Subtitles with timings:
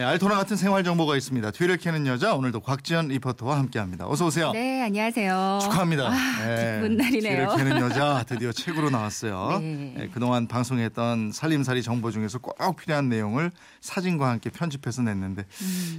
[0.00, 1.50] 네, 알토나 같은 생활 정보가 있습니다.
[1.50, 4.08] 뒤를 캐는 여자 오늘도 곽지연 리포터와 함께합니다.
[4.08, 4.50] 어서 오세요.
[4.52, 5.58] 네, 안녕하세요.
[5.60, 6.06] 축하합니다.
[6.08, 7.20] 아, 네, 기쁜 날이네요.
[7.20, 9.58] 뒤를 캐는 여자 드디어 책으로 나왔어요.
[9.60, 9.94] 네.
[9.94, 13.50] 네, 그동안 방송했던 살림살이 정보 중에서 꼭 필요한 내용을
[13.82, 15.44] 사진과 함께 편집해서 냈는데,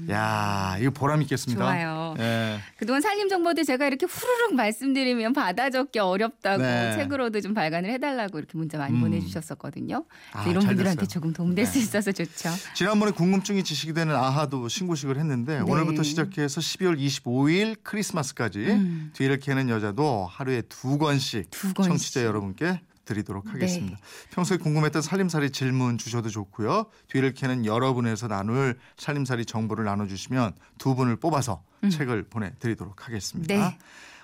[0.10, 1.64] 야 이거 보람 있겠습니다.
[1.64, 1.68] 음.
[1.68, 2.16] 좋아요.
[2.18, 2.58] 네.
[2.78, 6.96] 그동안 살림 정보들 제가 이렇게 후루룩 말씀드리면 받아 적기 어렵다고 네.
[6.96, 9.02] 책으로도 좀 발간을 해달라고 이렇게 문자 많이 음.
[9.02, 10.06] 보내주셨었거든요.
[10.32, 11.08] 아, 이런 잘 분들한테 됐어요.
[11.08, 11.80] 조금 도움될 수 네.
[11.82, 12.50] 있어서 좋죠.
[12.74, 15.62] 지난번에 궁금증이 지식 이 되는 아하도 신고식을 했는데 네.
[15.62, 19.12] 오늘부터 시작해서 12월 25일 크리스마스까지 음.
[19.14, 21.90] 뒤를 캐는 여자도 하루에 두 권씩 두 권씩.
[21.90, 23.52] 청취자 여러분께 드리도록 네.
[23.52, 23.98] 하겠습니다.
[24.32, 26.86] 평소에 궁금했던 살림살이 질문 주셔도 좋고요.
[27.10, 33.54] 뒤를 캐는 여러분에서 나눌 살림살이 정보를 나눠주시면 두 분을 뽑아서 책을 보내드리도록 하겠습니다.
[33.54, 33.60] 음.
[33.60, 33.78] 네.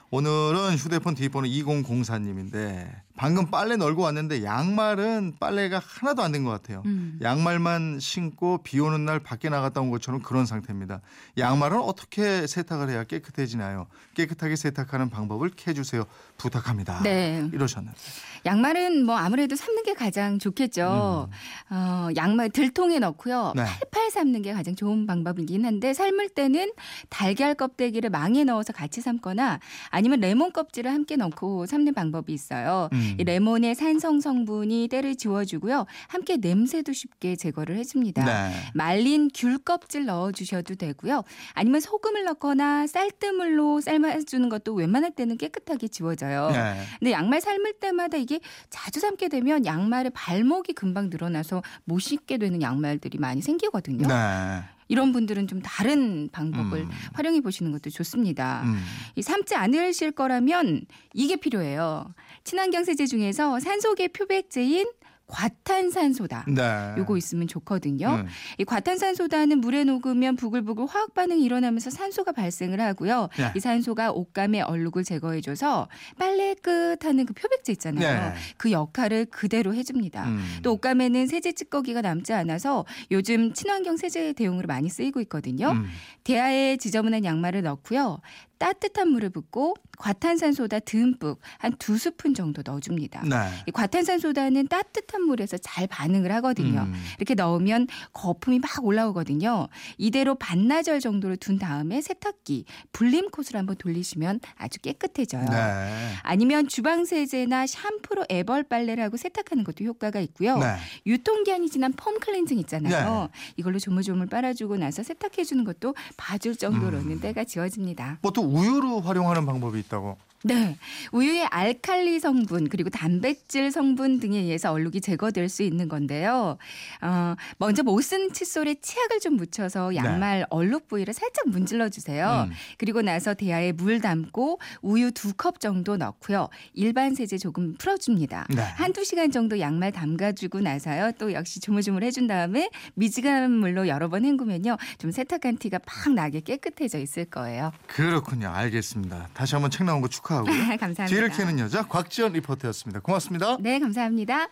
[0.09, 6.81] 오늘은 휴대폰 뒷번호 2004님인데 방금 빨래 널고 왔는데 양말은 빨래가 하나도 안 된 것 같아요.
[6.85, 7.19] 음.
[7.21, 11.01] 양말만 신고 비 오는 날 밖에 나갔다 온 것처럼 그런 상태입니다.
[11.37, 13.87] 양말은 어떻게 세탁을 해야 깨끗해지나요?
[14.13, 16.05] 깨끗하게 세탁하는 방법을 캐주세요.
[16.37, 17.01] 부탁합니다.
[17.03, 17.49] 네.
[17.51, 17.97] 이러셨는데.
[18.45, 21.27] 양말은 뭐 아무래도 삶는 게 가장 좋겠죠.
[21.69, 23.53] 어, 양말 들통에 넣고요.
[23.55, 23.65] 네.
[23.65, 26.71] 팔팔 삶는 게 가장 좋은 방법이긴 한데 삶을 때는
[27.09, 32.89] 달걀 껍데기를 망에 넣어서 같이 삶거나 아니면 레몬 껍질을 함께 넣고 삶는 방법이 있어요.
[32.93, 33.15] 음.
[33.19, 35.85] 이 레몬의 산성 성분이 때를 지워주고요.
[36.07, 38.25] 함께 냄새도 쉽게 제거를 해줍니다.
[38.25, 38.55] 네.
[38.73, 41.23] 말린 귤 껍질 넣어주셔도 되고요.
[41.53, 46.49] 아니면 소금을 넣거나 쌀뜨물로 삶아주는 것도 웬만할 때는 깨끗하게 지워져요.
[46.51, 46.81] 네.
[46.99, 52.61] 근데 양말 삶을 때마다 이게 자주 삶게 되면 양말의 발목이 금방 늘어나서 못 신게 되는
[52.61, 53.96] 양말들이 많이 생기거든요.
[53.97, 54.63] 네.
[54.89, 56.89] 이런 분들은 좀 다른 방법을 음.
[57.13, 58.63] 활용해 보시는 것도 좋습니다.
[58.65, 58.81] 음.
[59.15, 62.13] 이 삶지 않으실 거라면 이게 필요해요.
[62.43, 64.87] 친환경 세제 중에서 산소계 표백제인
[65.27, 66.45] 과탄산소다.
[66.47, 66.95] 네.
[66.97, 68.07] 요거 있으면 좋거든요.
[68.07, 68.27] 음.
[68.57, 73.27] 이 과탄산소다는 물에 녹으면 부글부글 화학 반응이 일어나면서 산소가 발생을 하고요.
[73.37, 73.51] 네.
[73.55, 78.29] 이 산소가 옷감의 얼룩을 제거해 줘서 빨래 끝 하는 그 표백제 있잖아요.
[78.31, 78.35] 네.
[78.57, 80.27] 그 역할을 그대로 해 줍니다.
[80.29, 80.41] 음.
[80.63, 85.71] 또 옷감에는 세제 찌꺼기가 남지 않아서 요즘 친환경 세제 대용으로 많이 쓰이고 있거든요.
[85.71, 85.87] 음.
[86.23, 88.21] 대야에 지저분한 양말을 넣고요.
[88.57, 93.21] 따뜻한 물을 붓고 과탄산소다 듬뿍 한 두 스푼 정도 넣어줍니다.
[93.23, 93.35] 네.
[93.67, 96.81] 이 과탄산소다는 따뜻한 물에서 잘 반응을 하거든요.
[96.81, 96.93] 음.
[97.17, 99.67] 이렇게 넣으면 거품이 막 올라오거든요.
[99.97, 105.45] 이대로 반나절 정도로 둔 다음에 세탁기 불림 콧을 한번 돌리시면 아주 깨끗해져요.
[105.45, 106.13] 네.
[106.23, 110.57] 아니면 주방 세제나 샴푸로 애벌 빨래를 하고 세탁하는 것도 효과가 있고요.
[110.57, 110.75] 네.
[111.05, 113.29] 유통기한이 지난 폼 클렌징 있잖아요.
[113.55, 117.19] 이걸로 조물조물 빨아주고 나서 세탁해 주는 것도 봐줄 정도로는 음.
[117.21, 118.19] 때가 지워집니다.
[118.21, 120.17] 뭐또 우유로 활용하는 방법이 있다고.
[120.43, 120.77] 네.
[121.11, 126.57] 우유의 알칼리 성분 그리고 단백질 성분 등에 의해서 얼룩이 제거될 수 있는 건데요.
[127.01, 132.47] 어, 먼저 못 쓴 칫솔에 치약을 좀 묻혀서 양말 얼룩 부위를 살짝 문질러 주세요.
[132.49, 132.53] 음.
[132.77, 136.47] 그리고 나서 대야에 물 담고 우유 두 컵 정도 넣고요.
[136.73, 138.45] 일반 세제 조금 풀어 줍니다.
[138.49, 138.61] 네.
[138.61, 141.11] 한두 시간 정도 양말 담가 주고 나서요.
[141.19, 144.77] 또 역시 조물조물 해준 다음에 미지근한 물로 여러 번 헹구면요.
[144.99, 147.71] 좀 세탁한 티가 팍 나게 깨끗해져 있을 거예요.
[147.87, 148.49] 그렇군요.
[148.49, 149.29] 알겠습니다.
[149.33, 150.53] 다시 한번 책 나온 거 축하하고요.
[150.77, 151.05] 감사합니다.
[151.07, 152.99] 뒤를 캐는 여자 곽지연 리포터였습니다.
[152.99, 153.57] 고맙습니다.
[153.59, 154.49] 네, 감사합니다.